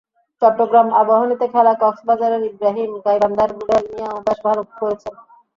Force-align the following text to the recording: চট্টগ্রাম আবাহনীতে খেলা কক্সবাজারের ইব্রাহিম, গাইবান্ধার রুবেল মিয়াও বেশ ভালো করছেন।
চট্টগ্রাম 0.41 0.87
আবাহনীতে 1.01 1.45
খেলা 1.53 1.73
কক্সবাজারের 1.81 2.43
ইব্রাহিম, 2.51 2.91
গাইবান্ধার 3.05 3.49
রুবেল 3.51 3.83
মিয়াও 3.89 4.17
বেশ 4.25 4.39
ভালো 4.47 4.61
করছেন। 4.79 5.15